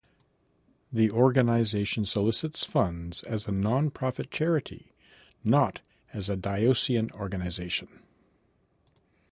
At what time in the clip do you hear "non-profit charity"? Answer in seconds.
3.51-4.95